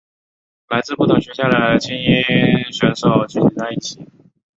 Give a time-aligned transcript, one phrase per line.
[0.69, 2.23] 来自不同学校的菁英
[2.73, 4.03] 选手聚集在一起。